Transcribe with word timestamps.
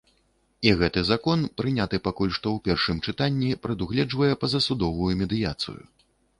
І 0.69 0.71
гэты 0.79 1.03
закон, 1.11 1.43
прыняты 1.61 1.99
пакуль 2.07 2.33
што 2.39 2.47
ў 2.55 2.57
першым 2.69 2.97
чытанні, 3.07 3.53
прадугледжвае 3.69 4.33
пазасудовую 4.47 5.11
медыяцыю. 5.25 5.81